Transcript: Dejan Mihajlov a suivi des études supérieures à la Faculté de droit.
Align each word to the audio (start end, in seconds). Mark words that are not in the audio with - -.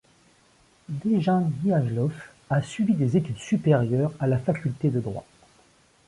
Dejan 0.89 1.51
Mihajlov 1.63 2.11
a 2.49 2.63
suivi 2.63 2.95
des 2.95 3.17
études 3.17 3.37
supérieures 3.37 4.11
à 4.19 4.25
la 4.25 4.39
Faculté 4.39 4.89
de 4.89 4.99
droit. 4.99 5.27